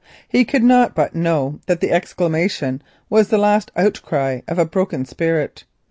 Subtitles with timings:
[0.27, 5.63] He could not but know that it was the last outcry of a broken spirit.